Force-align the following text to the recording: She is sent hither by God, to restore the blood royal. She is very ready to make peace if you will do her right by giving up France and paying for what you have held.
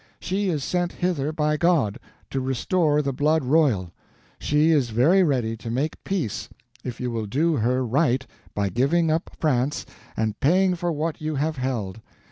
She 0.19 0.49
is 0.49 0.63
sent 0.63 0.93
hither 0.93 1.31
by 1.31 1.57
God, 1.57 1.99
to 2.31 2.41
restore 2.41 3.03
the 3.03 3.13
blood 3.13 3.43
royal. 3.45 3.91
She 4.39 4.71
is 4.71 4.89
very 4.89 5.21
ready 5.21 5.55
to 5.57 5.69
make 5.69 6.03
peace 6.03 6.49
if 6.83 6.99
you 6.99 7.11
will 7.11 7.27
do 7.27 7.57
her 7.57 7.85
right 7.85 8.25
by 8.55 8.69
giving 8.69 9.11
up 9.11 9.29
France 9.39 9.85
and 10.17 10.39
paying 10.39 10.73
for 10.73 10.91
what 10.91 11.21
you 11.21 11.35
have 11.35 11.57
held. 11.57 12.01